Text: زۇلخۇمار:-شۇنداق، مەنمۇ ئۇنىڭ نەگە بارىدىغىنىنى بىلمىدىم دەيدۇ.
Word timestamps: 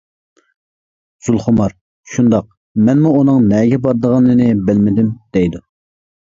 زۇلخۇمار:-شۇنداق، 1.27 2.47
مەنمۇ 2.87 3.11
ئۇنىڭ 3.19 3.45
نەگە 3.53 3.81
بارىدىغىنىنى 3.85 4.49
بىلمىدىم 4.71 5.13
دەيدۇ. 5.39 5.63